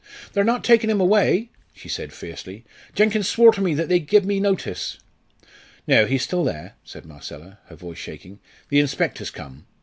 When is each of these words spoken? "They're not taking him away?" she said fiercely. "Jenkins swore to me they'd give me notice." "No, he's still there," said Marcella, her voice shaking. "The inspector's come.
"They're 0.33 0.43
not 0.43 0.63
taking 0.63 0.89
him 0.89 0.99
away?" 0.99 1.51
she 1.75 1.87
said 1.87 2.11
fiercely. 2.11 2.65
"Jenkins 2.95 3.29
swore 3.29 3.51
to 3.53 3.61
me 3.61 3.75
they'd 3.75 4.07
give 4.07 4.25
me 4.25 4.39
notice." 4.39 4.97
"No, 5.85 6.07
he's 6.07 6.23
still 6.23 6.43
there," 6.43 6.73
said 6.83 7.05
Marcella, 7.05 7.59
her 7.67 7.75
voice 7.75 7.99
shaking. 7.99 8.39
"The 8.69 8.79
inspector's 8.79 9.29
come. 9.29 9.67